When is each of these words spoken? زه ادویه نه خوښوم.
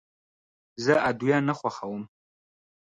زه 0.83 0.93
ادویه 1.09 1.37
نه 1.47 1.53
خوښوم. 1.59 2.03